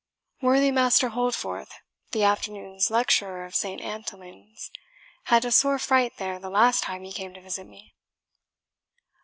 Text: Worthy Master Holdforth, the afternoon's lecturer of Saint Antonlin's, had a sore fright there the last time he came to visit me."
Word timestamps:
Worthy 0.41 0.71
Master 0.71 1.09
Holdforth, 1.09 1.73
the 2.11 2.23
afternoon's 2.23 2.89
lecturer 2.89 3.45
of 3.45 3.53
Saint 3.53 3.81
Antonlin's, 3.81 4.71
had 5.25 5.45
a 5.45 5.51
sore 5.51 5.77
fright 5.77 6.17
there 6.17 6.39
the 6.39 6.49
last 6.49 6.81
time 6.81 7.03
he 7.03 7.13
came 7.13 7.35
to 7.35 7.41
visit 7.41 7.67
me." 7.67 7.93